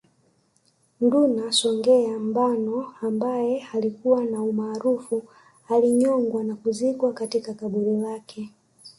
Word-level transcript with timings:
Nduna 1.01 1.51
Songea 1.51 2.19
Mbano 2.19 2.93
ambaye 3.01 3.67
alikuwa 3.73 4.25
na 4.25 4.43
umaarufu 4.43 5.23
alinyongwa 5.69 6.43
na 6.43 6.55
kuzikwa 6.55 7.13
katika 7.13 7.53
kaburi 7.53 7.97
lake 7.97 8.49